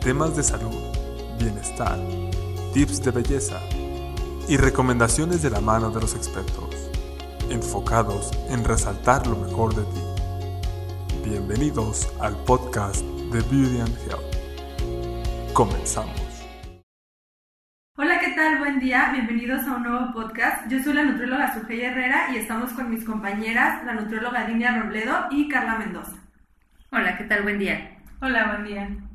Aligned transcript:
temas 0.00 0.34
de 0.34 0.42
salud, 0.42 0.74
bienestar, 1.38 1.98
tips 2.72 3.02
de 3.02 3.10
belleza 3.10 3.60
y 4.48 4.56
recomendaciones 4.56 5.42
de 5.42 5.50
la 5.50 5.60
mano 5.60 5.90
de 5.90 6.00
los 6.00 6.14
expertos, 6.14 6.90
enfocados 7.50 8.30
en 8.48 8.64
resaltar 8.64 9.26
lo 9.26 9.36
mejor 9.36 9.74
de 9.74 9.82
ti. 9.82 11.28
Bienvenidos 11.28 12.10
al 12.18 12.34
podcast 12.44 13.02
de 13.02 13.40
Beauty 13.42 13.80
and 13.80 13.98
Health. 14.06 15.52
Comenzamos. 15.52 16.46
Hola, 17.98 18.18
¿qué 18.20 18.30
tal? 18.30 18.58
Buen 18.58 18.80
día, 18.80 19.10
bienvenidos 19.12 19.66
a 19.66 19.76
un 19.76 19.82
nuevo 19.82 20.14
podcast. 20.14 20.66
Yo 20.70 20.82
soy 20.82 20.94
la 20.94 21.04
nutrióloga 21.04 21.52
Sujei 21.52 21.82
Herrera 21.82 22.28
y 22.32 22.38
estamos 22.38 22.72
con 22.72 22.88
mis 22.88 23.04
compañeras, 23.04 23.84
la 23.84 23.92
nutrióloga 23.92 24.46
Dinia 24.46 24.80
Robledo 24.80 25.26
y 25.30 25.46
Carla 25.48 25.76
Mendoza. 25.76 26.16
Hola, 26.90 27.18
¿qué 27.18 27.24
tal? 27.24 27.42
Buen 27.42 27.58
día. 27.58 27.98
Hola, 28.22 28.46
buen 28.46 28.64
día. 28.64 29.09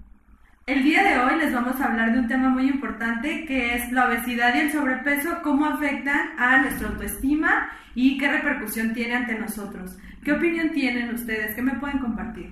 El 0.67 0.81
día 0.81 1.03
de 1.03 1.19
hoy 1.19 1.37
les 1.37 1.53
vamos 1.53 1.79
a 1.79 1.85
hablar 1.85 2.11
de 2.11 2.17
un 2.17 2.27
tema 2.27 2.49
muy 2.49 2.67
importante 2.67 3.45
que 3.45 3.75
es 3.75 3.91
la 3.91 4.07
obesidad 4.07 4.55
y 4.55 4.61
el 4.61 4.71
sobrepeso, 4.71 5.43
cómo 5.43 5.67
afectan 5.67 6.31
a 6.39 6.57
nuestra 6.57 6.87
autoestima 6.87 7.69
y 7.93 8.17
qué 8.17 8.31
repercusión 8.31 8.91
tiene 8.91 9.13
ante 9.13 9.37
nosotros. 9.37 9.95
¿Qué 10.23 10.31
opinión 10.31 10.71
tienen 10.71 11.13
ustedes? 11.13 11.53
¿Qué 11.53 11.61
me 11.61 11.75
pueden 11.75 11.99
compartir? 11.99 12.49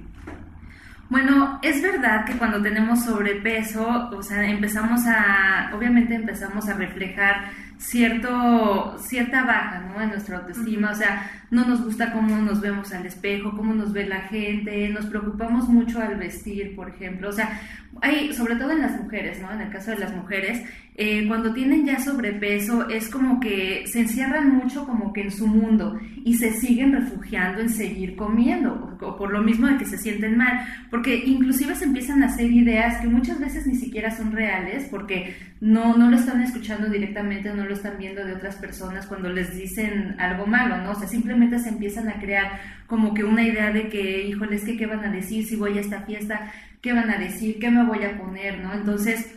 Bueno, 1.09 1.59
es 1.63 1.81
verdad 1.81 2.23
que 2.25 2.33
cuando 2.33 2.61
tenemos 2.61 3.03
sobrepeso, 3.03 4.09
o 4.11 4.21
sea, 4.21 4.45
empezamos 4.45 5.07
a, 5.07 5.71
obviamente 5.73 6.13
empezamos 6.13 6.69
a 6.69 6.75
reflejar 6.75 7.49
cierto, 7.77 8.95
cierta 8.99 9.43
baja, 9.43 9.79
¿no? 9.79 9.99
En 9.99 10.09
nuestra 10.09 10.37
autoestima, 10.37 10.91
o 10.91 10.95
sea, 10.95 11.31
no 11.53 11.65
nos 11.65 11.83
gusta 11.83 12.11
cómo 12.11 12.35
nos 12.37 12.59
vemos 12.59 12.91
al 12.93 13.05
espejo, 13.05 13.55
cómo 13.55 13.73
nos 13.73 13.93
ve 13.93 14.05
la 14.05 14.21
gente, 14.21 14.89
nos 14.89 15.05
preocupamos 15.05 15.69
mucho 15.69 15.99
al 15.99 16.15
vestir, 16.15 16.75
por 16.75 16.89
ejemplo, 16.89 17.29
o 17.29 17.31
sea, 17.31 17.61
hay, 18.01 18.33
sobre 18.33 18.55
todo 18.55 18.71
en 18.71 18.81
las 18.81 18.99
mujeres, 18.99 19.39
¿no? 19.39 19.51
En 19.51 19.61
el 19.61 19.69
caso 19.69 19.91
de 19.91 19.99
las 19.99 20.15
mujeres, 20.15 20.63
eh, 20.95 21.25
cuando 21.27 21.53
tienen 21.53 21.85
ya 21.85 21.99
sobrepeso 21.99 22.87
es 22.87 23.09
como 23.09 23.39
que 23.39 23.83
se 23.87 24.01
encierran 24.01 24.55
mucho 24.55 24.85
como 24.85 25.11
que 25.11 25.21
en 25.21 25.31
su 25.31 25.47
mundo 25.47 25.99
y 26.23 26.35
se 26.37 26.53
siguen 26.53 26.93
refugiando 26.93 27.61
en 27.61 27.69
seguir 27.69 28.15
comiendo, 28.15 28.95
o, 29.01 29.15
por 29.17 29.31
lo 29.31 29.41
mismo 29.41 29.67
de 29.67 29.77
que 29.77 29.85
se 29.85 29.97
sienten 29.97 30.37
mal, 30.37 30.65
porque 30.89 31.23
inclusive 31.25 31.75
se 31.75 31.85
empiezan 31.85 32.21
a 32.23 32.27
hacer 32.27 32.51
ideas 32.51 33.01
que 33.01 33.07
muchas 33.07 33.39
veces 33.39 33.65
ni 33.65 33.75
siquiera 33.75 34.15
son 34.15 34.31
reales, 34.31 34.87
porque 34.89 35.35
no, 35.61 35.97
no 35.97 36.09
lo 36.09 36.17
están 36.17 36.41
escuchando 36.43 36.89
directamente, 36.89 37.53
no 37.53 37.65
lo 37.65 37.73
están 37.73 37.97
viendo 37.97 38.23
de 38.23 38.33
otras 38.33 38.55
personas 38.57 39.07
cuando 39.07 39.29
les 39.29 39.55
dicen 39.55 40.15
algo 40.19 40.45
malo, 40.45 40.77
¿no? 40.77 40.91
O 40.91 40.95
sea, 40.95 41.07
simplemente 41.07 41.42
se 41.59 41.69
empiezan 41.69 42.09
a 42.09 42.19
crear 42.19 42.59
como 42.87 43.13
que 43.13 43.23
una 43.23 43.43
idea 43.43 43.71
de 43.71 43.89
que, 43.89 44.27
híjoles, 44.27 44.63
¿qué, 44.63 44.77
qué 44.77 44.85
van 44.85 45.05
a 45.05 45.11
decir 45.11 45.45
si 45.45 45.55
voy 45.55 45.77
a 45.77 45.81
esta 45.81 46.01
fiesta? 46.01 46.51
¿Qué 46.81 46.93
van 46.93 47.09
a 47.09 47.17
decir? 47.17 47.59
¿Qué 47.59 47.69
me 47.71 47.85
voy 47.85 48.03
a 48.03 48.17
poner? 48.17 48.59
¿No? 48.59 48.73
Entonces, 48.73 49.35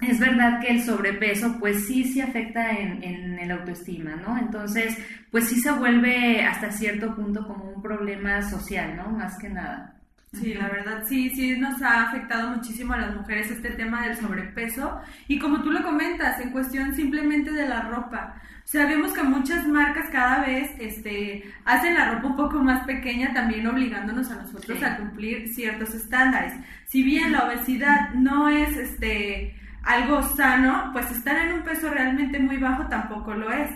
es 0.00 0.20
verdad 0.20 0.60
que 0.60 0.68
el 0.68 0.82
sobrepeso 0.82 1.56
pues 1.58 1.86
sí 1.86 2.04
sí 2.04 2.20
afecta 2.20 2.70
en, 2.72 3.02
en, 3.02 3.38
el 3.38 3.50
autoestima, 3.50 4.14
¿no? 4.16 4.36
Entonces, 4.38 4.96
pues 5.30 5.48
sí 5.48 5.60
se 5.60 5.72
vuelve 5.72 6.42
hasta 6.42 6.70
cierto 6.70 7.14
punto 7.14 7.46
como 7.46 7.70
un 7.70 7.82
problema 7.82 8.42
social, 8.42 8.96
¿no? 8.96 9.08
Más 9.08 9.38
que 9.38 9.48
nada. 9.48 9.95
Sí, 10.40 10.52
la 10.54 10.68
verdad 10.68 11.04
sí, 11.06 11.30
sí 11.30 11.56
nos 11.58 11.80
ha 11.82 12.08
afectado 12.08 12.50
muchísimo 12.50 12.92
a 12.92 12.98
las 12.98 13.14
mujeres 13.14 13.50
este 13.50 13.70
tema 13.70 14.06
del 14.06 14.16
sobrepeso 14.16 15.00
y 15.28 15.38
como 15.38 15.62
tú 15.62 15.70
lo 15.70 15.82
comentas, 15.82 16.40
en 16.40 16.50
cuestión 16.50 16.94
simplemente 16.94 17.52
de 17.52 17.66
la 17.66 17.82
ropa. 17.82 18.40
O 18.66 18.68
sea, 18.68 18.86
vemos 18.86 19.12
que 19.12 19.22
muchas 19.22 19.66
marcas 19.66 20.10
cada 20.10 20.44
vez 20.44 20.72
este, 20.78 21.44
hacen 21.64 21.94
la 21.94 22.10
ropa 22.10 22.26
un 22.26 22.36
poco 22.36 22.58
más 22.58 22.84
pequeña, 22.84 23.32
también 23.32 23.66
obligándonos 23.66 24.30
a 24.30 24.42
nosotros 24.42 24.82
a 24.82 24.96
cumplir 24.96 25.48
ciertos 25.54 25.94
estándares. 25.94 26.52
Si 26.84 27.02
bien 27.02 27.32
la 27.32 27.44
obesidad 27.44 28.12
no 28.14 28.48
es 28.48 28.76
este 28.76 29.56
algo 29.84 30.20
sano, 30.34 30.90
pues 30.92 31.10
estar 31.12 31.36
en 31.46 31.54
un 31.54 31.62
peso 31.62 31.88
realmente 31.90 32.40
muy 32.40 32.56
bajo 32.56 32.88
tampoco 32.88 33.34
lo 33.34 33.52
es. 33.52 33.70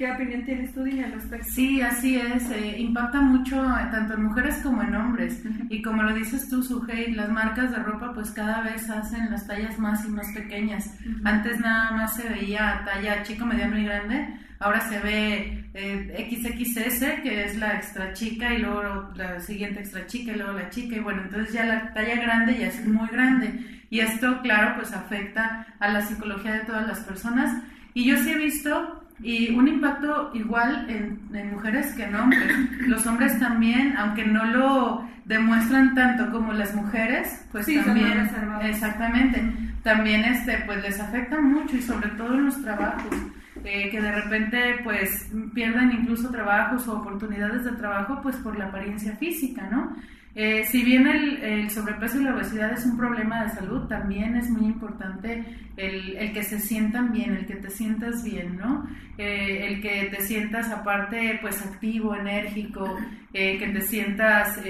¿Qué 0.00 0.10
opinión 0.10 0.42
tienes 0.46 0.72
tú, 0.72 0.82
Dina, 0.82 1.04
al 1.04 1.12
respecto? 1.12 1.46
Sí, 1.50 1.82
así 1.82 2.16
es. 2.16 2.50
Eh, 2.52 2.76
impacta 2.78 3.20
mucho 3.20 3.62
eh, 3.62 3.86
tanto 3.90 4.14
en 4.14 4.24
mujeres 4.24 4.56
como 4.62 4.82
en 4.82 4.94
hombres. 4.94 5.42
Y 5.68 5.82
como 5.82 6.02
lo 6.02 6.14
dices 6.14 6.48
tú, 6.48 6.62
Sujei, 6.62 7.12
las 7.12 7.28
marcas 7.28 7.70
de 7.70 7.76
ropa 7.76 8.14
pues 8.14 8.30
cada 8.30 8.62
vez 8.62 8.88
hacen 8.88 9.30
las 9.30 9.46
tallas 9.46 9.78
más 9.78 10.02
y 10.06 10.08
más 10.08 10.26
pequeñas. 10.32 10.96
Antes 11.22 11.60
nada 11.60 11.90
más 11.90 12.16
se 12.16 12.26
veía 12.30 12.80
talla 12.86 13.22
chico, 13.24 13.44
mediano 13.44 13.78
y 13.78 13.84
grande. 13.84 14.26
Ahora 14.58 14.80
se 14.88 15.00
ve 15.00 15.68
eh, 15.74 16.30
XXS, 16.30 17.20
que 17.22 17.44
es 17.44 17.58
la 17.58 17.74
extra 17.74 18.14
chica, 18.14 18.54
y 18.54 18.62
luego 18.62 19.10
la 19.16 19.38
siguiente 19.40 19.80
extra 19.80 20.06
chica, 20.06 20.32
y 20.32 20.36
luego 20.36 20.52
la 20.52 20.70
chica. 20.70 20.96
Y 20.96 21.00
bueno, 21.00 21.24
entonces 21.24 21.52
ya 21.52 21.66
la 21.66 21.92
talla 21.92 22.16
grande 22.22 22.58
ya 22.58 22.68
es 22.68 22.86
muy 22.86 23.08
grande. 23.08 23.84
Y 23.90 24.00
esto, 24.00 24.40
claro, 24.40 24.76
pues 24.76 24.94
afecta 24.94 25.66
a 25.78 25.88
la 25.88 26.00
psicología 26.00 26.54
de 26.54 26.64
todas 26.64 26.86
las 26.86 27.00
personas. 27.00 27.62
Y 27.94 28.04
yo 28.04 28.16
sí 28.18 28.30
he 28.30 28.36
visto 28.36 29.00
y 29.22 29.50
un 29.54 29.68
impacto 29.68 30.30
igual 30.34 30.86
en, 30.88 31.50
mujeres 31.50 31.92
que 31.94 32.04
en 32.04 32.14
hombres. 32.14 32.56
Los 32.86 33.06
hombres 33.06 33.38
también, 33.38 33.94
aunque 33.96 34.24
no 34.24 34.44
lo 34.46 35.08
demuestran 35.26 35.94
tanto 35.94 36.30
como 36.30 36.52
las 36.52 36.74
mujeres, 36.74 37.46
pues 37.52 37.66
también, 37.66 38.28
exactamente, 38.62 39.42
también 39.82 40.24
este, 40.24 40.58
pues 40.66 40.82
les 40.82 40.98
afecta 40.98 41.40
mucho 41.40 41.76
y 41.76 41.82
sobre 41.82 42.08
todo 42.10 42.34
en 42.34 42.46
los 42.46 42.62
trabajos. 42.62 43.14
Eh, 43.62 43.90
que 43.90 44.00
de 44.00 44.12
repente 44.12 44.80
pues 44.84 45.28
pierden 45.52 45.92
incluso 45.92 46.30
trabajos 46.30 46.88
o 46.88 46.98
oportunidades 46.98 47.64
de 47.64 47.72
trabajo 47.72 48.18
pues 48.22 48.36
por 48.36 48.58
la 48.58 48.66
apariencia 48.66 49.14
física, 49.16 49.68
¿no? 49.70 49.94
Eh, 50.34 50.64
si 50.64 50.84
bien 50.84 51.08
el, 51.08 51.70
sobrepeso 51.70 52.20
y 52.20 52.24
la 52.24 52.34
obesidad 52.34 52.72
es 52.72 52.86
un 52.86 52.96
problema 52.96 53.42
de 53.44 53.50
salud, 53.50 53.88
también 53.88 54.36
es 54.36 54.48
muy 54.48 54.66
importante 54.66 55.44
el, 55.76 56.32
que 56.32 56.42
se 56.44 56.60
sientan 56.60 57.12
bien, 57.12 57.34
el 57.34 57.46
que 57.46 57.56
te 57.56 57.68
sientas 57.68 58.22
bien, 58.22 58.56
¿no? 58.56 58.86
Eh, 59.18 59.66
el 59.66 59.82
que 59.82 60.08
te 60.16 60.22
sientas 60.22 60.70
aparte 60.70 61.38
pues 61.42 61.60
activo, 61.62 62.14
enérgico, 62.14 62.96
eh, 63.32 63.58
que 63.58 63.68
te 63.68 63.80
sientas 63.80 64.60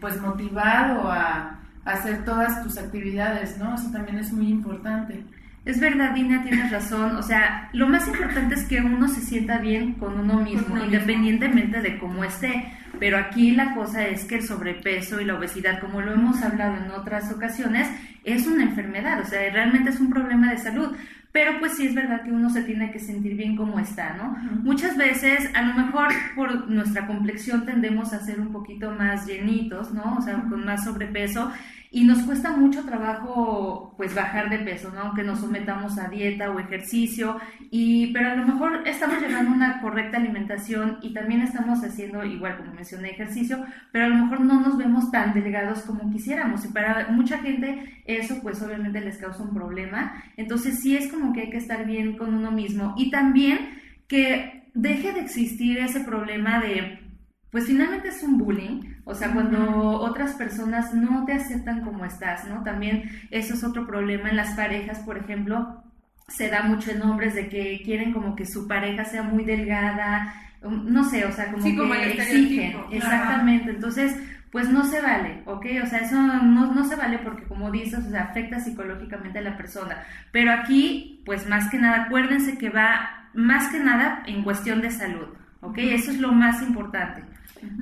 pues 0.00 0.20
motivado 0.20 1.10
a, 1.10 1.58
a, 1.84 1.90
hacer 1.90 2.24
todas 2.24 2.62
tus 2.62 2.78
actividades, 2.78 3.58
¿no? 3.58 3.74
Eso 3.74 3.90
también 3.90 4.18
es 4.18 4.32
muy 4.32 4.48
importante. 4.48 5.24
Es 5.64 5.80
verdad, 5.80 6.14
Dina, 6.14 6.42
tienes 6.42 6.70
razón. 6.70 7.16
O 7.16 7.22
sea, 7.22 7.68
lo 7.74 7.88
más 7.88 8.06
importante 8.08 8.54
es 8.54 8.64
que 8.64 8.80
uno 8.80 9.06
se 9.08 9.20
sienta 9.20 9.58
bien 9.58 9.94
con 9.94 10.18
uno 10.18 10.40
mismo, 10.40 10.78
independientemente 10.82 11.82
de 11.82 11.98
cómo 11.98 12.24
esté. 12.24 12.72
Pero 12.98 13.18
aquí 13.18 13.52
la 13.52 13.74
cosa 13.74 14.06
es 14.06 14.24
que 14.24 14.36
el 14.36 14.42
sobrepeso 14.42 15.20
y 15.20 15.24
la 15.24 15.34
obesidad, 15.34 15.80
como 15.80 16.00
lo 16.00 16.12
hemos 16.12 16.42
hablado 16.42 16.76
en 16.76 16.90
otras 16.90 17.32
ocasiones, 17.32 17.88
es 18.24 18.46
una 18.46 18.64
enfermedad, 18.64 19.20
o 19.20 19.24
sea, 19.24 19.40
realmente 19.52 19.90
es 19.90 20.00
un 20.00 20.10
problema 20.10 20.50
de 20.50 20.58
salud. 20.58 20.96
Pero 21.30 21.58
pues 21.58 21.76
sí 21.76 21.86
es 21.86 21.94
verdad 21.94 22.22
que 22.24 22.32
uno 22.32 22.48
se 22.48 22.62
tiene 22.62 22.90
que 22.90 22.98
sentir 22.98 23.36
bien 23.36 23.54
como 23.54 23.78
está, 23.78 24.14
¿no? 24.16 24.36
Muchas 24.62 24.96
veces, 24.96 25.50
a 25.54 25.62
lo 25.62 25.74
mejor 25.74 26.08
por 26.34 26.70
nuestra 26.70 27.06
complexión 27.06 27.66
tendemos 27.66 28.12
a 28.14 28.20
ser 28.20 28.40
un 28.40 28.50
poquito 28.50 28.90
más 28.92 29.26
llenitos, 29.26 29.92
¿no? 29.92 30.16
O 30.18 30.22
sea, 30.22 30.42
con 30.48 30.64
más 30.64 30.84
sobrepeso 30.84 31.52
y 31.90 32.04
nos 32.04 32.18
cuesta 32.22 32.52
mucho 32.52 32.84
trabajo 32.84 33.94
pues 33.96 34.14
bajar 34.14 34.50
de 34.50 34.58
peso, 34.58 34.90
¿no? 34.92 35.00
Aunque 35.00 35.22
nos 35.22 35.40
sometamos 35.40 35.98
a 35.98 36.08
dieta 36.08 36.50
o 36.50 36.58
ejercicio, 36.58 37.38
y, 37.70 38.12
pero 38.12 38.30
a 38.30 38.34
lo 38.34 38.46
mejor 38.46 38.86
estamos 38.86 39.20
llevando 39.20 39.52
una 39.52 39.80
correcta 39.80 40.18
alimentación 40.18 40.98
y 41.02 41.14
también 41.14 41.42
estamos 41.42 41.82
haciendo, 41.82 42.24
igual 42.24 42.58
como 42.58 42.74
mencioné, 42.74 43.10
ejercicio, 43.10 43.64
pero 43.90 44.06
a 44.06 44.08
lo 44.08 44.16
mejor 44.16 44.40
no 44.40 44.60
nos 44.60 44.76
vemos 44.76 45.10
tan 45.10 45.32
delgados 45.32 45.82
como 45.82 46.10
quisiéramos. 46.10 46.64
Y 46.64 46.68
para 46.68 47.08
mucha 47.08 47.38
gente 47.38 48.02
eso 48.04 48.40
pues 48.42 48.62
obviamente 48.62 49.00
les 49.00 49.16
causa 49.16 49.42
un 49.42 49.54
problema, 49.54 50.22
entonces 50.36 50.80
sí 50.80 50.96
es 50.96 51.10
como 51.10 51.32
que 51.32 51.42
hay 51.42 51.50
que 51.50 51.58
estar 51.58 51.86
bien 51.86 52.16
con 52.16 52.34
uno 52.34 52.50
mismo. 52.50 52.94
Y 52.96 53.10
también 53.10 53.78
que 54.06 54.64
deje 54.74 55.12
de 55.12 55.20
existir 55.20 55.78
ese 55.78 56.00
problema 56.00 56.60
de 56.60 57.07
pues 57.50 57.66
finalmente 57.66 58.08
es 58.08 58.22
un 58.22 58.36
bullying, 58.36 58.82
o 59.04 59.14
sea, 59.14 59.32
cuando 59.32 60.00
otras 60.00 60.34
personas 60.34 60.92
no 60.92 61.24
te 61.24 61.32
aceptan 61.32 61.82
como 61.82 62.04
estás, 62.04 62.46
¿no? 62.46 62.62
También 62.62 63.10
eso 63.30 63.54
es 63.54 63.64
otro 63.64 63.86
problema 63.86 64.28
en 64.28 64.36
las 64.36 64.54
parejas, 64.54 64.98
por 65.00 65.16
ejemplo, 65.16 65.82
se 66.28 66.50
da 66.50 66.62
mucho 66.62 66.90
en 66.90 67.02
hombres 67.02 67.34
de 67.34 67.48
que 67.48 67.80
quieren 67.84 68.12
como 68.12 68.36
que 68.36 68.44
su 68.44 68.68
pareja 68.68 69.04
sea 69.06 69.22
muy 69.22 69.44
delgada, 69.44 70.34
um, 70.62 70.92
no 70.92 71.04
sé, 71.04 71.24
o 71.24 71.32
sea, 71.32 71.50
como 71.50 71.64
que 71.64 72.12
exigen, 72.12 72.76
exactamente, 72.90 73.70
entonces, 73.70 74.14
pues 74.52 74.68
no 74.68 74.84
se 74.84 75.00
vale, 75.00 75.42
¿ok? 75.46 75.66
O 75.82 75.86
sea, 75.86 76.00
eso 76.00 76.20
no, 76.20 76.74
no 76.74 76.84
se 76.84 76.96
vale 76.96 77.18
porque 77.18 77.44
como 77.44 77.70
dices, 77.70 78.04
o 78.06 78.10
sea, 78.10 78.24
afecta 78.24 78.60
psicológicamente 78.60 79.38
a 79.38 79.42
la 79.42 79.56
persona, 79.56 80.04
pero 80.32 80.52
aquí, 80.52 81.22
pues 81.24 81.48
más 81.48 81.70
que 81.70 81.78
nada, 81.78 82.04
acuérdense 82.04 82.58
que 82.58 82.68
va 82.68 83.30
más 83.32 83.68
que 83.68 83.78
nada 83.78 84.22
en 84.26 84.42
cuestión 84.42 84.82
de 84.82 84.90
salud, 84.90 85.28
¿ok? 85.60 85.78
Eso 85.78 86.10
es 86.10 86.18
lo 86.18 86.32
más 86.32 86.60
importante. 86.62 87.22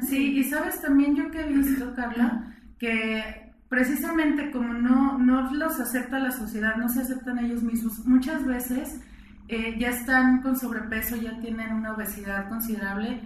Sí, 0.09 0.39
y 0.39 0.45
sabes 0.45 0.81
también 0.81 1.17
yo 1.17 1.31
que 1.31 1.41
he 1.41 1.53
visto, 1.53 1.95
Carla, 1.95 2.55
que 2.79 3.53
precisamente 3.69 4.51
como 4.51 4.75
no, 4.75 5.19
no 5.19 5.53
los 5.53 5.81
acepta 5.81 6.19
la 6.19 6.31
sociedad, 6.31 6.77
no 6.77 6.89
se 6.89 7.01
aceptan 7.01 7.39
ellos 7.39 7.63
mismos, 7.63 8.07
muchas 8.07 8.45
veces 8.45 9.01
eh, 9.49 9.77
ya 9.79 9.91
están 9.91 10.43
con 10.43 10.57
sobrepeso, 10.57 11.17
ya 11.17 11.39
tienen 11.41 11.73
una 11.73 11.93
obesidad 11.93 12.49
considerable 12.49 13.21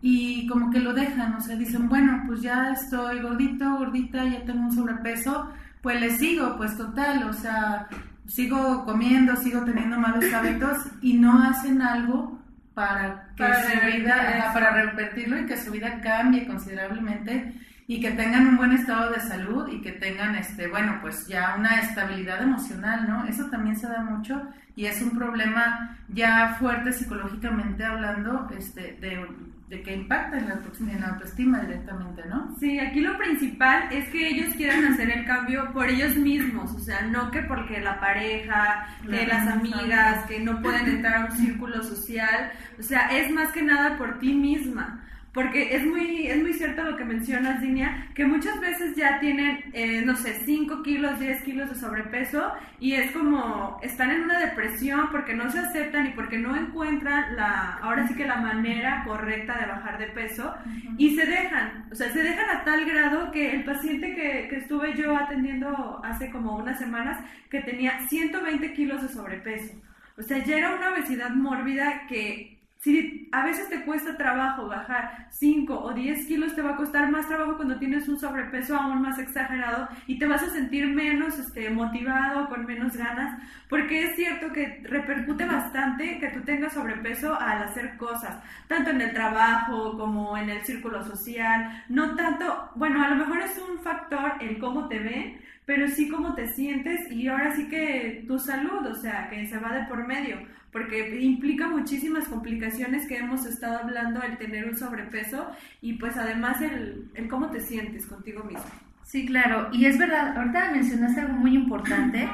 y 0.00 0.46
como 0.48 0.70
que 0.70 0.80
lo 0.80 0.92
dejan, 0.92 1.34
o 1.34 1.40
sea, 1.40 1.56
dicen, 1.56 1.88
bueno, 1.88 2.24
pues 2.26 2.42
ya 2.42 2.72
estoy 2.72 3.20
gordito, 3.20 3.78
gordita, 3.78 4.24
ya 4.24 4.44
tengo 4.44 4.64
un 4.64 4.72
sobrepeso, 4.72 5.50
pues 5.80 6.00
le 6.00 6.10
sigo, 6.16 6.56
pues 6.56 6.76
total, 6.76 7.28
o 7.28 7.32
sea, 7.32 7.88
sigo 8.26 8.84
comiendo, 8.84 9.34
sigo 9.36 9.62
teniendo 9.64 9.98
malos 9.98 10.24
hábitos 10.32 10.78
y 11.00 11.14
no 11.14 11.42
hacen 11.42 11.80
algo 11.80 12.38
para 12.74 13.28
que 13.36 13.44
su 13.44 13.86
vida, 13.86 14.50
para 14.52 14.70
revertirlo 14.70 15.38
y 15.38 15.46
que 15.46 15.56
su 15.56 15.70
vida 15.70 16.00
cambie 16.02 16.46
considerablemente 16.46 17.54
y 17.86 18.00
que 18.00 18.10
tengan 18.12 18.48
un 18.48 18.56
buen 18.56 18.72
estado 18.72 19.10
de 19.12 19.20
salud 19.20 19.68
y 19.68 19.80
que 19.80 19.92
tengan, 19.92 20.34
este, 20.34 20.68
bueno, 20.68 20.98
pues 21.00 21.26
ya 21.26 21.54
una 21.58 21.80
estabilidad 21.80 22.42
emocional, 22.42 23.06
¿no? 23.08 23.26
Eso 23.26 23.46
también 23.50 23.76
se 23.76 23.86
da 23.86 24.02
mucho 24.02 24.42
y 24.74 24.86
es 24.86 25.00
un 25.02 25.10
problema 25.10 25.98
ya 26.08 26.56
fuerte 26.58 26.92
psicológicamente 26.92 27.84
hablando, 27.84 28.48
este, 28.56 28.96
de, 29.00 29.26
de 29.68 29.82
que 29.82 29.94
impacta 29.94 30.38
en 30.38 30.48
la, 30.48 30.60
en 30.92 31.00
la 31.00 31.08
autoestima 31.08 31.60
directamente, 31.60 32.22
¿no? 32.28 32.54
Sí, 32.58 32.78
aquí 32.78 33.00
lo 33.00 33.16
principal 33.16 33.88
es 33.90 34.08
que 34.10 34.28
ellos 34.28 34.54
quieran 34.56 34.84
hacer 34.84 35.10
el 35.10 35.24
cambio 35.24 35.72
por 35.72 35.88
ellos 35.88 36.16
mismos, 36.16 36.72
o 36.72 36.78
sea, 36.78 37.02
no 37.02 37.30
que 37.30 37.42
porque 37.42 37.80
la 37.80 37.98
pareja, 37.98 38.86
que 39.08 39.26
las 39.26 39.48
amigas, 39.48 40.26
que 40.26 40.40
no 40.40 40.60
pueden 40.60 40.86
entrar 40.86 41.14
a 41.14 41.24
un 41.26 41.32
círculo 41.32 41.82
social, 41.82 42.52
o 42.78 42.82
sea, 42.82 43.08
es 43.08 43.30
más 43.32 43.52
que 43.52 43.62
nada 43.62 43.96
por 43.96 44.18
ti 44.18 44.34
misma. 44.34 45.00
Porque 45.34 45.74
es 45.74 45.84
muy, 45.84 46.28
es 46.28 46.40
muy 46.40 46.52
cierto 46.52 46.84
lo 46.84 46.96
que 46.96 47.04
mencionas, 47.04 47.60
Dinia, 47.60 48.08
que 48.14 48.24
muchas 48.24 48.60
veces 48.60 48.94
ya 48.94 49.18
tienen, 49.18 49.64
eh, 49.72 50.00
no 50.06 50.14
sé, 50.14 50.32
5 50.44 50.84
kilos, 50.84 51.18
10 51.18 51.42
kilos 51.42 51.68
de 51.70 51.74
sobrepeso 51.74 52.52
y 52.78 52.92
es 52.92 53.10
como 53.10 53.80
están 53.82 54.12
en 54.12 54.22
una 54.22 54.38
depresión 54.38 55.08
porque 55.10 55.34
no 55.34 55.50
se 55.50 55.58
aceptan 55.58 56.06
y 56.06 56.10
porque 56.10 56.38
no 56.38 56.54
encuentran 56.54 57.34
la, 57.34 57.78
ahora 57.82 58.06
sí 58.06 58.14
que 58.14 58.26
la 58.26 58.36
manera 58.36 59.02
correcta 59.04 59.58
de 59.58 59.66
bajar 59.66 59.98
de 59.98 60.06
peso 60.06 60.54
y 60.98 61.16
se 61.16 61.26
dejan, 61.26 61.88
o 61.90 61.96
sea, 61.96 62.12
se 62.12 62.22
dejan 62.22 62.50
a 62.50 62.62
tal 62.62 62.84
grado 62.84 63.32
que 63.32 63.56
el 63.56 63.64
paciente 63.64 64.14
que, 64.14 64.46
que 64.48 64.56
estuve 64.58 64.94
yo 64.94 65.16
atendiendo 65.16 66.00
hace 66.04 66.30
como 66.30 66.56
unas 66.56 66.78
semanas 66.78 67.18
que 67.50 67.60
tenía 67.60 68.06
120 68.06 68.72
kilos 68.72 69.02
de 69.02 69.08
sobrepeso. 69.08 69.74
O 70.16 70.22
sea, 70.22 70.38
ya 70.44 70.58
era 70.58 70.76
una 70.76 70.92
obesidad 70.92 71.30
mórbida 71.30 72.06
que 72.06 72.53
si 72.84 73.30
a 73.32 73.42
veces 73.46 73.70
te 73.70 73.82
cuesta 73.86 74.18
trabajo 74.18 74.68
bajar 74.68 75.28
5 75.30 75.74
o 75.74 75.94
10 75.94 76.26
kilos, 76.26 76.54
te 76.54 76.60
va 76.60 76.72
a 76.72 76.76
costar 76.76 77.10
más 77.10 77.26
trabajo 77.26 77.56
cuando 77.56 77.78
tienes 77.78 78.06
un 78.08 78.20
sobrepeso 78.20 78.76
aún 78.76 79.00
más 79.00 79.18
exagerado 79.18 79.88
y 80.06 80.18
te 80.18 80.26
vas 80.26 80.42
a 80.42 80.50
sentir 80.50 80.86
menos 80.88 81.38
este, 81.38 81.70
motivado, 81.70 82.46
con 82.50 82.66
menos 82.66 82.94
ganas, 82.94 83.40
porque 83.70 84.02
es 84.04 84.16
cierto 84.16 84.52
que 84.52 84.82
repercute 84.84 85.46
bastante 85.46 86.18
que 86.18 86.28
tú 86.28 86.42
tengas 86.42 86.74
sobrepeso 86.74 87.34
al 87.40 87.62
hacer 87.62 87.96
cosas, 87.96 88.36
tanto 88.68 88.90
en 88.90 89.00
el 89.00 89.14
trabajo 89.14 89.96
como 89.96 90.36
en 90.36 90.50
el 90.50 90.62
círculo 90.62 91.02
social, 91.04 91.84
no 91.88 92.14
tanto, 92.16 92.68
bueno, 92.74 93.02
a 93.02 93.08
lo 93.08 93.16
mejor 93.16 93.40
es 93.40 93.58
un 93.66 93.78
factor 93.78 94.34
el 94.42 94.58
cómo 94.58 94.88
te 94.88 94.98
ven, 94.98 95.40
pero 95.64 95.88
sí 95.88 96.10
cómo 96.10 96.34
te 96.34 96.48
sientes 96.48 97.10
y 97.10 97.28
ahora 97.28 97.56
sí 97.56 97.66
que 97.66 98.24
tu 98.28 98.38
salud, 98.38 98.84
o 98.86 98.94
sea, 98.94 99.30
que 99.30 99.46
se 99.46 99.56
va 99.56 99.72
de 99.72 99.86
por 99.86 100.06
medio 100.06 100.36
porque 100.74 101.20
implica 101.20 101.68
muchísimas 101.68 102.26
complicaciones 102.26 103.06
que 103.06 103.18
hemos 103.18 103.46
estado 103.46 103.78
hablando 103.78 104.20
el 104.24 104.36
tener 104.38 104.68
un 104.68 104.76
sobrepeso 104.76 105.46
y 105.80 105.92
pues 105.92 106.16
además 106.16 106.60
el, 106.62 107.12
el 107.14 107.28
cómo 107.28 107.46
te 107.52 107.60
sientes 107.60 108.06
contigo 108.06 108.42
mismo. 108.42 108.64
Sí, 109.04 109.24
claro, 109.24 109.68
y 109.70 109.86
es 109.86 109.98
verdad, 109.98 110.36
ahorita 110.36 110.72
mencionaste 110.72 111.20
algo 111.20 111.34
muy 111.34 111.54
importante. 111.54 112.28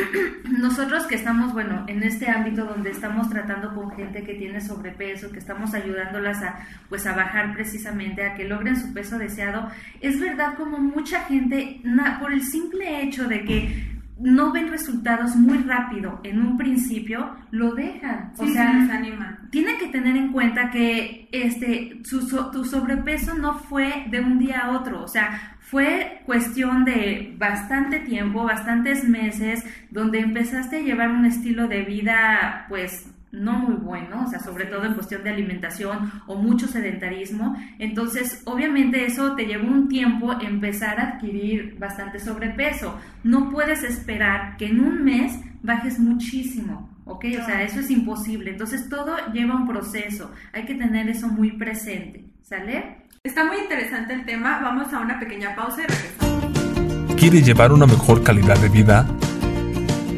Nosotros 0.44 1.06
que 1.06 1.14
estamos, 1.14 1.54
bueno, 1.54 1.84
en 1.86 2.02
este 2.02 2.28
ámbito 2.28 2.66
donde 2.66 2.90
estamos 2.90 3.30
tratando 3.30 3.74
con 3.74 3.90
gente 3.92 4.24
que 4.24 4.34
tiene 4.34 4.60
sobrepeso, 4.60 5.32
que 5.32 5.38
estamos 5.38 5.72
ayudándolas 5.72 6.42
a, 6.42 6.66
pues, 6.90 7.06
a 7.06 7.16
bajar 7.16 7.54
precisamente, 7.54 8.26
a 8.26 8.34
que 8.34 8.44
logren 8.44 8.76
su 8.76 8.92
peso 8.92 9.16
deseado, 9.18 9.70
es 10.02 10.20
verdad 10.20 10.54
como 10.58 10.76
mucha 10.76 11.20
gente, 11.20 11.80
por 12.20 12.30
el 12.30 12.42
simple 12.42 13.02
hecho 13.02 13.26
de 13.26 13.42
que 13.42 13.95
no 14.18 14.52
ven 14.52 14.68
resultados 14.68 15.36
muy 15.36 15.58
rápido 15.58 16.20
en 16.22 16.40
un 16.40 16.56
principio, 16.56 17.36
lo 17.50 17.74
dejan. 17.74 18.32
o 18.38 18.46
sea, 18.46 18.72
desaniman. 18.72 19.48
Tienen 19.50 19.78
que 19.78 19.88
tener 19.88 20.16
en 20.16 20.32
cuenta 20.32 20.70
que 20.70 21.28
este, 21.32 22.00
tu 22.08 22.64
sobrepeso 22.64 23.34
no 23.34 23.58
fue 23.58 24.06
de 24.10 24.20
un 24.20 24.38
día 24.38 24.60
a 24.60 24.70
otro, 24.70 25.02
o 25.02 25.08
sea, 25.08 25.56
fue 25.60 26.22
cuestión 26.26 26.84
de 26.84 27.34
bastante 27.38 27.98
tiempo, 27.98 28.44
bastantes 28.44 29.02
meses, 29.04 29.64
donde 29.90 30.20
empezaste 30.20 30.76
a 30.76 30.82
llevar 30.82 31.10
un 31.10 31.24
estilo 31.24 31.66
de 31.66 31.82
vida, 31.82 32.66
pues, 32.68 33.12
no 33.36 33.58
muy 33.58 33.74
bueno, 33.74 34.24
o 34.26 34.30
sea, 34.30 34.40
sobre 34.40 34.64
todo 34.66 34.84
en 34.84 34.94
cuestión 34.94 35.22
de 35.22 35.30
alimentación 35.30 36.10
o 36.26 36.36
mucho 36.36 36.66
sedentarismo. 36.66 37.56
Entonces, 37.78 38.42
obviamente 38.44 39.04
eso 39.04 39.34
te 39.34 39.46
llevó 39.46 39.68
un 39.68 39.88
tiempo 39.88 40.32
empezar 40.40 40.98
a 40.98 41.08
adquirir 41.14 41.76
bastante 41.78 42.18
sobrepeso. 42.18 42.98
No 43.22 43.50
puedes 43.50 43.82
esperar 43.84 44.56
que 44.56 44.66
en 44.66 44.80
un 44.80 45.04
mes 45.04 45.38
bajes 45.62 45.98
muchísimo, 45.98 46.88
¿ok? 47.04 47.24
O 47.40 47.44
sea, 47.44 47.62
eso 47.62 47.80
es 47.80 47.90
imposible. 47.90 48.50
Entonces, 48.52 48.88
todo 48.88 49.14
lleva 49.32 49.56
un 49.56 49.68
proceso. 49.68 50.32
Hay 50.52 50.64
que 50.64 50.74
tener 50.74 51.08
eso 51.08 51.28
muy 51.28 51.52
presente, 51.52 52.24
¿sale? 52.42 53.06
Está 53.22 53.44
muy 53.44 53.58
interesante 53.58 54.14
el 54.14 54.24
tema. 54.24 54.60
Vamos 54.62 54.92
a 54.92 55.00
una 55.00 55.18
pequeña 55.18 55.54
pausa 55.54 55.82
y 55.82 55.86
regresamos. 55.86 57.16
¿Quieres 57.16 57.44
llevar 57.44 57.72
una 57.72 57.86
mejor 57.86 58.22
calidad 58.22 58.58
de 58.58 58.68
vida? 58.68 59.06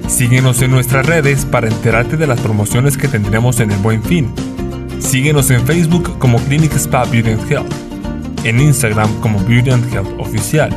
Síguenos 0.09 0.63
en 0.63 0.71
nuestras 0.71 1.05
redes 1.05 1.45
para 1.45 1.69
enterarte 1.69 2.17
de 2.17 2.27
las 2.27 2.41
promociones 2.41 2.97
que 2.97 3.09
tendremos 3.09 3.61
en 3.61 3.71
el 3.71 3.79
Buen 3.79 4.03
Fin. 4.03 4.33
Síguenos 5.01 5.51
en 5.51 5.65
Facebook 5.67 6.19
como 6.19 6.39
Clinic 6.47 6.73
Spa 6.73 7.05
Beauty 7.05 7.31
and 7.31 7.53
Health, 7.53 7.73
en 8.43 8.59
Instagram 8.59 9.21
como 9.21 9.39
Beauty 9.45 9.71
and 9.71 9.93
Health 9.93 10.09
Oficial 10.19 10.75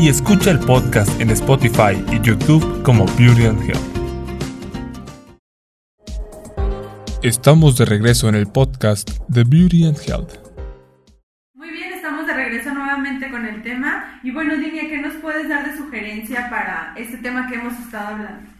y 0.00 0.08
escucha 0.08 0.52
el 0.52 0.60
podcast 0.60 1.20
en 1.20 1.30
Spotify 1.30 2.02
y 2.12 2.20
YouTube 2.20 2.82
como 2.84 3.04
Beauty 3.18 3.46
and 3.46 3.60
Health. 3.68 3.82
Estamos 7.22 7.76
de 7.76 7.84
regreso 7.84 8.28
en 8.28 8.36
el 8.36 8.46
podcast 8.46 9.10
de 9.26 9.42
Beauty 9.42 9.86
and 9.86 9.98
Health. 10.06 10.34
Muy 11.54 11.70
bien, 11.70 11.92
estamos 11.92 12.28
de 12.28 12.32
regreso 12.32 12.72
nuevamente 12.72 13.28
con 13.28 13.44
el 13.44 13.60
tema. 13.62 14.20
Y 14.22 14.30
bueno, 14.30 14.56
Dinia, 14.56 14.88
¿qué 14.88 14.98
nos 14.98 15.14
puedes 15.14 15.48
dar 15.48 15.68
de 15.68 15.76
sugerencia 15.76 16.48
para 16.48 16.94
este 16.96 17.16
tema 17.18 17.48
que 17.48 17.56
hemos 17.56 17.76
estado 17.80 18.14
hablando? 18.14 18.57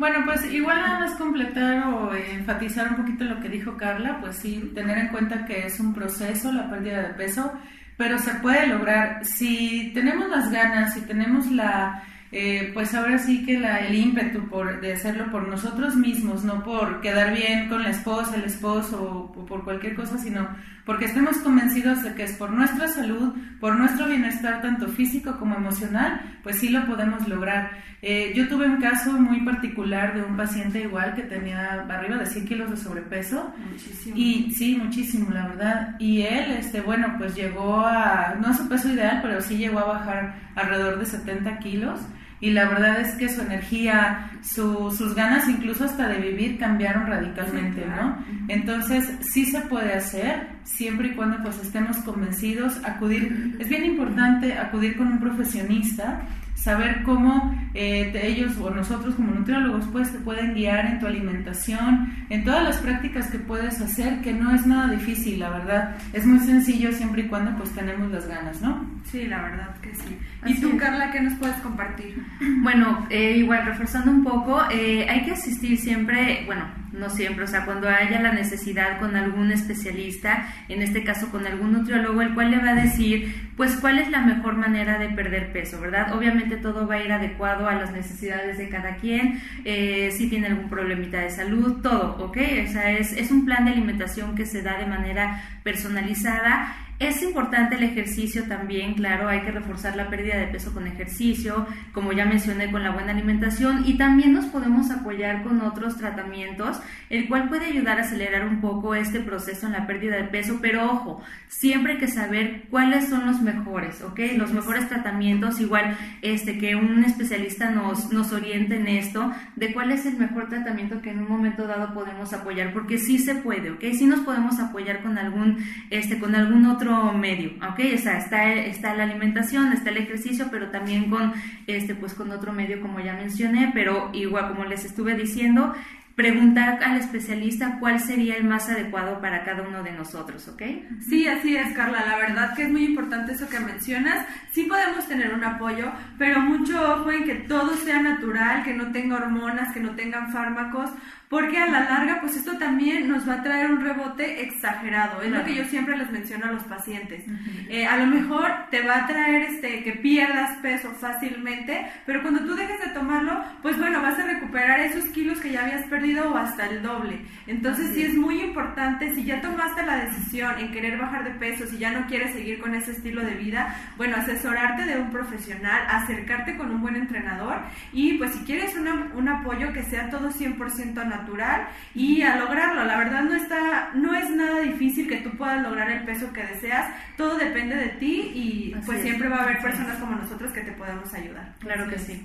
Bueno, 0.00 0.20
pues 0.24 0.50
igual 0.50 0.78
nada 0.78 1.00
más 1.00 1.18
completar 1.18 1.86
o 1.88 2.14
enfatizar 2.14 2.88
un 2.88 2.96
poquito 2.96 3.24
lo 3.24 3.38
que 3.38 3.50
dijo 3.50 3.76
Carla, 3.76 4.18
pues 4.18 4.36
sí, 4.36 4.72
tener 4.74 4.96
en 4.96 5.08
cuenta 5.08 5.44
que 5.44 5.66
es 5.66 5.78
un 5.78 5.92
proceso 5.92 6.50
la 6.50 6.70
pérdida 6.70 7.02
de 7.02 7.12
peso, 7.12 7.52
pero 7.98 8.16
se 8.18 8.32
puede 8.36 8.66
lograr. 8.66 9.22
Si 9.26 9.90
tenemos 9.92 10.30
las 10.30 10.50
ganas, 10.50 10.94
si 10.94 11.02
tenemos 11.02 11.50
la 11.50 12.02
eh, 12.32 12.70
pues 12.72 12.94
ahora 12.94 13.18
sí 13.18 13.44
que 13.44 13.58
la, 13.58 13.78
el 13.78 13.94
ímpetu 13.96 14.48
por, 14.48 14.80
de 14.80 14.92
hacerlo 14.92 15.32
por 15.32 15.48
nosotros 15.48 15.96
mismos, 15.96 16.44
no 16.44 16.62
por 16.62 17.00
quedar 17.00 17.34
bien 17.34 17.68
con 17.68 17.82
la 17.82 17.90
esposa, 17.90 18.36
el 18.36 18.44
esposo 18.44 19.32
o, 19.36 19.46
por 19.46 19.64
cualquier 19.64 19.96
cosa, 19.96 20.16
sino 20.16 20.48
porque 20.86 21.06
estemos 21.06 21.38
convencidos 21.38 22.04
de 22.04 22.14
que 22.14 22.22
es 22.22 22.32
por 22.34 22.52
nuestra 22.52 22.86
salud, 22.86 23.34
por 23.58 23.74
nuestro 23.76 24.06
bienestar 24.06 24.62
tanto 24.62 24.88
físico 24.88 25.38
como 25.38 25.56
emocional, 25.56 26.20
pues 26.44 26.56
sí 26.56 26.68
lo 26.68 26.86
podemos 26.86 27.26
lograr. 27.26 27.70
Eh, 28.00 28.32
yo 28.34 28.48
tuve 28.48 28.66
un 28.66 28.80
caso 28.80 29.12
muy 29.12 29.40
particular 29.40 30.14
de 30.14 30.22
un 30.22 30.36
paciente 30.36 30.80
igual 30.80 31.14
que 31.14 31.22
tenía 31.22 31.82
arriba 31.82 32.16
de 32.16 32.26
100 32.26 32.46
kilos 32.46 32.70
de 32.70 32.76
sobrepeso. 32.76 33.52
Muchísimo. 33.72 34.16
Y 34.16 34.52
sí, 34.52 34.76
muchísimo, 34.82 35.30
la 35.30 35.48
verdad. 35.48 35.96
Y 35.98 36.22
él, 36.22 36.52
este, 36.52 36.80
bueno, 36.80 37.14
pues 37.18 37.34
llegó 37.34 37.84
a, 37.84 38.36
no 38.40 38.48
a 38.48 38.54
su 38.54 38.68
peso 38.68 38.88
ideal, 38.88 39.18
pero 39.20 39.40
sí 39.42 39.58
llegó 39.58 39.80
a 39.80 39.98
bajar 39.98 40.34
alrededor 40.54 40.98
de 40.98 41.06
70 41.06 41.58
kilos 41.58 42.00
y 42.40 42.50
la 42.50 42.68
verdad 42.68 43.00
es 43.00 43.14
que 43.16 43.28
su 43.28 43.42
energía, 43.42 44.30
sus 44.42 45.14
ganas 45.14 45.48
incluso 45.48 45.84
hasta 45.84 46.08
de 46.08 46.18
vivir 46.18 46.58
cambiaron 46.58 47.06
radicalmente, 47.06 47.84
¿no? 47.86 48.16
Entonces 48.48 49.10
sí 49.20 49.44
se 49.44 49.60
puede 49.62 49.92
hacer 49.92 50.48
siempre 50.64 51.08
y 51.08 51.14
cuando 51.14 51.42
pues 51.42 51.58
estemos 51.58 51.98
convencidos, 51.98 52.78
acudir, 52.84 53.56
es 53.58 53.68
bien 53.68 53.84
importante 53.84 54.54
acudir 54.54 54.96
con 54.96 55.08
un 55.08 55.20
profesionista 55.20 56.22
saber 56.60 57.02
cómo 57.04 57.54
eh, 57.74 58.12
ellos 58.22 58.56
o 58.58 58.70
nosotros 58.70 59.14
como 59.14 59.32
nutriólogos 59.32 59.86
pues 59.92 60.12
te 60.12 60.18
pueden 60.18 60.54
guiar 60.54 60.86
en 60.86 60.98
tu 60.98 61.06
alimentación, 61.06 62.12
en 62.28 62.44
todas 62.44 62.62
las 62.62 62.78
prácticas 62.78 63.30
que 63.30 63.38
puedes 63.38 63.80
hacer, 63.80 64.20
que 64.20 64.32
no 64.32 64.54
es 64.54 64.66
nada 64.66 64.92
difícil, 64.92 65.40
la 65.40 65.50
verdad. 65.50 65.96
Es 66.12 66.26
muy 66.26 66.38
sencillo 66.40 66.92
siempre 66.92 67.22
y 67.22 67.28
cuando 67.28 67.56
pues 67.56 67.70
tenemos 67.70 68.10
las 68.10 68.26
ganas, 68.26 68.60
¿no? 68.60 68.84
Sí, 69.04 69.26
la 69.26 69.42
verdad 69.42 69.74
que 69.80 69.94
sí. 69.94 70.18
¿Y 70.46 70.60
tú, 70.60 70.76
Carla, 70.76 71.10
qué 71.10 71.20
nos 71.20 71.34
puedes 71.34 71.56
compartir? 71.56 72.22
Bueno, 72.62 73.06
eh, 73.10 73.36
igual 73.38 73.64
reforzando 73.64 74.10
un 74.10 74.22
poco, 74.22 74.60
eh, 74.70 75.06
hay 75.08 75.24
que 75.24 75.32
asistir 75.32 75.78
siempre, 75.78 76.42
bueno, 76.46 76.64
no 76.92 77.10
siempre, 77.10 77.44
o 77.44 77.46
sea, 77.46 77.64
cuando 77.64 77.88
haya 77.88 78.20
la 78.20 78.32
necesidad 78.32 78.98
con 78.98 79.16
algún 79.16 79.50
especialista, 79.52 80.48
en 80.68 80.82
este 80.82 81.04
caso 81.04 81.30
con 81.30 81.46
algún 81.46 81.72
nutriólogo, 81.72 82.22
el 82.22 82.34
cual 82.34 82.50
le 82.50 82.58
va 82.58 82.70
a 82.70 82.74
decir, 82.74 83.50
pues, 83.56 83.76
cuál 83.76 83.98
es 83.98 84.10
la 84.10 84.22
mejor 84.22 84.56
manera 84.56 84.98
de 84.98 85.08
perder 85.10 85.52
peso, 85.52 85.80
¿verdad? 85.80 86.14
Obviamente 86.14 86.56
todo 86.56 86.86
va 86.86 86.96
a 86.96 87.04
ir 87.04 87.12
adecuado 87.12 87.68
a 87.68 87.74
las 87.74 87.92
necesidades 87.92 88.58
de 88.58 88.68
cada 88.68 88.96
quien, 88.96 89.40
eh, 89.64 90.10
si 90.12 90.28
tiene 90.28 90.48
algún 90.48 90.68
problemita 90.68 91.18
de 91.18 91.30
salud, 91.30 91.80
todo, 91.82 92.16
¿ok? 92.24 92.38
O 92.68 92.72
sea, 92.72 92.90
es, 92.92 93.12
es 93.12 93.30
un 93.30 93.44
plan 93.44 93.64
de 93.64 93.72
alimentación 93.72 94.34
que 94.34 94.46
se 94.46 94.62
da 94.62 94.78
de 94.78 94.86
manera 94.86 95.42
personalizada 95.62 96.74
Es 97.00 97.22
importante 97.22 97.76
el 97.76 97.82
ejercicio 97.82 98.44
también, 98.44 98.92
claro, 98.92 99.26
hay 99.26 99.40
que 99.40 99.50
reforzar 99.50 99.96
la 99.96 100.10
pérdida 100.10 100.36
de 100.36 100.48
peso 100.48 100.74
con 100.74 100.86
ejercicio, 100.86 101.66
como 101.94 102.12
ya 102.12 102.26
mencioné, 102.26 102.70
con 102.70 102.82
la 102.82 102.90
buena 102.90 103.12
alimentación 103.12 103.84
y 103.86 103.96
también 103.96 104.34
nos 104.34 104.44
podemos 104.44 104.90
apoyar 104.90 105.42
con 105.42 105.62
otros 105.62 105.96
tratamientos, 105.96 106.78
el 107.08 107.26
cual 107.26 107.48
puede 107.48 107.64
ayudar 107.64 107.98
a 107.98 108.02
acelerar 108.02 108.46
un 108.46 108.60
poco 108.60 108.94
este 108.94 109.20
proceso 109.20 109.66
en 109.66 109.72
la 109.72 109.86
pérdida 109.86 110.16
de 110.16 110.24
peso, 110.24 110.58
pero 110.60 110.92
ojo, 110.92 111.22
siempre 111.48 111.94
hay 111.94 111.98
que 112.00 112.06
saber 112.06 112.64
cuáles 112.68 113.08
son 113.08 113.24
los 113.24 113.40
mejores, 113.40 114.02
¿ok? 114.02 114.20
Los 114.36 114.52
mejores 114.52 114.86
tratamientos, 114.86 115.58
igual 115.58 115.96
este 116.20 116.58
que 116.58 116.76
un 116.76 117.02
especialista 117.02 117.70
nos, 117.70 118.12
nos 118.12 118.30
oriente 118.34 118.76
en 118.76 118.88
esto, 118.88 119.32
de 119.56 119.72
cuál 119.72 119.90
es 119.92 120.04
el 120.04 120.18
mejor 120.18 120.50
tratamiento 120.50 121.00
que 121.00 121.12
en 121.12 121.20
un 121.20 121.30
momento 121.30 121.66
dado 121.66 121.94
podemos 121.94 122.34
apoyar, 122.34 122.74
porque 122.74 122.98
sí 122.98 123.18
se 123.18 123.36
puede, 123.36 123.70
¿ok? 123.70 123.84
Sí 123.94 124.04
nos 124.04 124.20
podemos 124.20 124.60
apoyar 124.60 125.00
con 125.00 125.16
algún, 125.16 125.64
este, 125.88 126.18
con 126.18 126.34
algún 126.34 126.66
otro 126.66 126.89
medio, 127.12 127.50
¿ok? 127.68 127.78
está, 127.78 128.54
está 128.54 128.94
la 128.94 129.04
alimentación, 129.04 129.72
está 129.72 129.90
el 129.90 129.98
ejercicio, 129.98 130.48
pero 130.50 130.70
también 130.70 131.10
con, 131.10 131.32
este, 131.66 131.94
pues 131.94 132.14
con 132.14 132.30
otro 132.30 132.52
medio 132.52 132.80
como 132.80 133.00
ya 133.00 133.14
mencioné, 133.14 133.70
pero 133.74 134.10
igual 134.12 134.48
como 134.48 134.64
les 134.64 134.84
estuve 134.84 135.14
diciendo, 135.14 135.74
preguntar 136.20 136.78
al 136.84 136.98
especialista 136.98 137.78
cuál 137.80 137.98
sería 137.98 138.36
el 138.36 138.44
más 138.44 138.68
adecuado 138.68 139.22
para 139.22 139.42
cada 139.42 139.62
uno 139.62 139.82
de 139.82 139.92
nosotros, 139.92 140.46
¿ok? 140.48 140.62
Sí, 141.08 141.26
así 141.26 141.56
es, 141.56 141.72
Carla. 141.72 142.04
La 142.04 142.18
verdad 142.18 142.54
que 142.54 142.64
es 142.64 142.70
muy 142.70 142.84
importante 142.84 143.32
eso 143.32 143.48
que 143.48 143.58
mencionas. 143.58 144.26
Sí 144.52 144.64
podemos 144.64 145.08
tener 145.08 145.32
un 145.32 145.42
apoyo, 145.42 145.90
pero 146.18 146.40
mucho 146.40 146.78
ojo 146.92 147.10
en 147.10 147.24
que 147.24 147.36
todo 147.36 147.74
sea 147.74 148.02
natural, 148.02 148.64
que 148.64 148.74
no 148.74 148.92
tenga 148.92 149.16
hormonas, 149.16 149.72
que 149.72 149.80
no 149.80 149.92
tengan 149.92 150.30
fármacos, 150.30 150.90
porque 151.30 151.58
a 151.58 151.66
la 151.66 151.84
larga, 151.84 152.18
pues 152.20 152.34
esto 152.34 152.58
también 152.58 153.08
nos 153.08 153.26
va 153.26 153.34
a 153.34 153.42
traer 153.44 153.70
un 153.70 153.80
rebote 153.80 154.42
exagerado. 154.42 155.22
Es 155.22 155.30
lo 155.30 155.44
que 155.44 155.54
yo 155.54 155.64
siempre 155.66 155.96
les 155.96 156.10
menciono 156.10 156.46
a 156.46 156.52
los 156.52 156.64
pacientes. 156.64 157.24
Eh, 157.68 157.86
a 157.86 157.96
lo 157.98 158.06
mejor 158.06 158.50
te 158.72 158.82
va 158.82 159.04
a 159.04 159.06
traer 159.06 159.42
este 159.42 159.84
que 159.84 159.92
pierdas 159.92 160.58
peso 160.58 160.90
fácilmente, 160.90 161.86
pero 162.04 162.20
cuando 162.22 162.40
tú 162.40 162.56
dejes 162.56 162.80
de 162.80 162.92
tomarlo, 162.94 163.44
pues 163.62 163.78
bueno, 163.78 164.02
vas 164.02 164.18
a 164.18 164.26
recuperar 164.26 164.80
esos 164.80 165.04
kilos 165.10 165.38
que 165.38 165.52
ya 165.52 165.62
habías 165.62 165.86
perdido 165.86 166.09
o 166.18 166.36
hasta 166.36 166.66
el 166.66 166.82
doble. 166.82 167.20
Entonces 167.46 167.90
sí 167.94 168.02
es 168.02 168.14
muy 168.14 168.40
importante, 168.42 169.14
si 169.14 169.24
ya 169.24 169.40
tomaste 169.40 169.84
la 169.84 170.04
decisión 170.04 170.58
en 170.58 170.72
querer 170.72 170.98
bajar 170.98 171.24
de 171.24 171.38
peso, 171.38 171.66
si 171.66 171.78
ya 171.78 171.92
no 171.92 172.06
quieres 172.06 172.32
seguir 172.32 172.60
con 172.60 172.74
ese 172.74 172.92
estilo 172.92 173.24
de 173.24 173.34
vida, 173.34 173.76
bueno, 173.96 174.16
asesorarte 174.16 174.84
de 174.84 175.00
un 175.00 175.10
profesional, 175.10 175.82
acercarte 175.88 176.56
con 176.56 176.70
un 176.70 176.80
buen 176.80 176.96
entrenador 176.96 177.60
y 177.92 178.18
pues 178.18 178.32
si 178.32 178.40
quieres 178.44 178.74
un 178.76 179.28
apoyo 179.28 179.72
que 179.72 179.82
sea 179.82 180.10
todo 180.10 180.30
100% 180.30 180.94
natural 181.06 181.68
y 181.94 182.22
a 182.22 182.36
lograrlo. 182.36 182.84
La 182.84 182.98
verdad 182.98 183.22
no 183.22 183.34
está, 183.34 183.90
no 183.94 184.14
es 184.14 184.30
nada 184.30 184.60
difícil 184.60 185.08
que 185.08 185.18
tú 185.18 185.30
puedas 185.36 185.62
lograr 185.62 185.90
el 185.90 186.04
peso 186.04 186.32
que 186.32 186.44
deseas. 186.44 186.92
Todo 187.16 187.36
depende 187.36 187.76
de 187.76 187.88
ti 187.90 188.32
y 188.34 188.74
pues 188.86 189.02
siempre 189.02 189.28
va 189.28 189.36
a 189.38 189.42
haber 189.44 189.60
personas 189.60 189.98
como 189.98 190.16
nosotros 190.16 190.52
que 190.52 190.62
te 190.62 190.72
podemos 190.72 191.12
ayudar. 191.14 191.54
Claro 191.60 191.88
que 191.88 191.98
sí. 191.98 192.24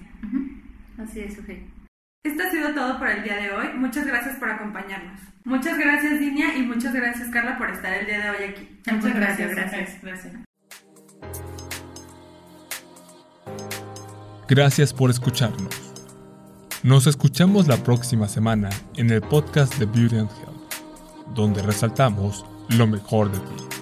Así 0.98 1.20
es, 1.20 1.38
ok. 1.38 1.50
Esto 2.26 2.42
ha 2.42 2.50
sido 2.50 2.74
todo 2.74 2.98
por 2.98 3.08
el 3.08 3.24
día 3.24 3.36
de 3.36 3.52
hoy. 3.52 3.68
Muchas 3.76 4.04
gracias 4.08 4.38
por 4.38 4.50
acompañarnos. 4.50 5.22
Muchas 5.44 5.78
gracias, 5.78 6.20
Dinia, 6.20 6.58
y 6.58 6.64
muchas 6.64 6.92
gracias, 6.92 7.30
Carla, 7.30 7.56
por 7.56 7.70
estar 7.70 7.94
el 7.94 8.08
día 8.08 8.20
de 8.20 8.30
hoy 8.32 8.50
aquí. 8.50 8.80
Muchas 8.92 9.16
gracias. 9.16 9.52
Gracias. 9.52 10.02
gracias. 10.02 10.34
Gracias 14.50 14.92
por 14.92 15.12
escucharnos. 15.12 15.94
Nos 16.82 17.06
escuchamos 17.06 17.68
la 17.68 17.78
próxima 17.78 18.28
semana 18.28 18.70
en 18.96 19.12
el 19.12 19.22
podcast 19.22 19.76
de 19.76 19.86
Beauty 19.86 20.18
and 20.18 20.32
Health, 20.32 21.36
donde 21.36 21.62
resaltamos 21.62 22.44
lo 22.70 22.88
mejor 22.88 23.32
de 23.32 23.38
ti. 23.38 23.75